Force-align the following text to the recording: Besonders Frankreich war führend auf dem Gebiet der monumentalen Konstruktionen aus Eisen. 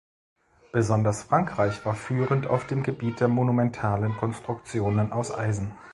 Besonders 0.71 1.21
Frankreich 1.21 1.85
war 1.85 1.93
führend 1.93 2.47
auf 2.47 2.65
dem 2.65 2.81
Gebiet 2.81 3.19
der 3.19 3.27
monumentalen 3.27 4.17
Konstruktionen 4.17 5.11
aus 5.11 5.31
Eisen. 5.31 5.73